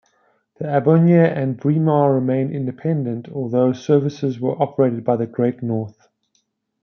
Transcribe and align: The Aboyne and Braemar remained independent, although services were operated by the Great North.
The 0.57 0.65
Aboyne 0.67 1.11
and 1.27 1.57
Braemar 1.59 2.11
remained 2.15 2.51
independent, 2.55 3.29
although 3.29 3.71
services 3.71 4.39
were 4.39 4.59
operated 4.59 5.03
by 5.03 5.15
the 5.15 5.27
Great 5.27 5.61
North. 5.61 6.07